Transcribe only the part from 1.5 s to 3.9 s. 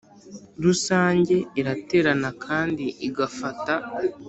iraterana kandi igafata